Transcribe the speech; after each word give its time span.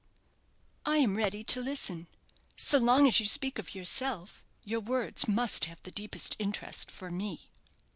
"I 0.83 0.97
am 0.97 1.15
ready 1.15 1.43
to 1.43 1.61
listen. 1.61 2.07
So 2.57 2.79
long 2.79 3.07
as 3.07 3.19
you 3.19 3.27
speak 3.27 3.59
of 3.59 3.75
yourself, 3.75 4.43
your 4.63 4.79
words 4.79 5.27
must 5.27 5.65
have 5.65 5.79
the 5.83 5.91
deepest 5.91 6.35
interest 6.39 6.89
for 6.89 7.11
me." 7.11 7.51